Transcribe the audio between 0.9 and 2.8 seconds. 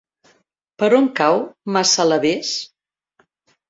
on cau Massalavés?